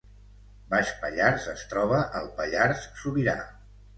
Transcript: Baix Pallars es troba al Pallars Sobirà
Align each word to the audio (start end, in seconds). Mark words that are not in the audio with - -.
Baix 0.71 0.93
Pallars 1.01 1.45
es 1.51 1.61
troba 1.75 2.01
al 2.21 2.25
Pallars 2.39 2.87
Sobirà 3.03 3.39